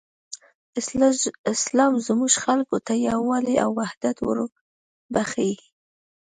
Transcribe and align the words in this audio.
اسلام 1.55 1.93
زموږ 2.07 2.31
خلکو 2.43 2.77
ته 2.85 2.93
یووالی 3.09 3.55
او 3.65 3.71
حدت 3.91 4.17
وروباښه. 4.21 5.47